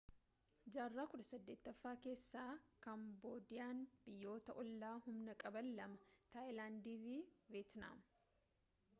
[0.75, 2.45] jaarraa 18ffaa keessa
[2.87, 6.01] kaamboodiyaan biyyoota oollaa humna qaban lama
[6.37, 7.19] taayilaandi fi
[7.57, 8.01] veetnaam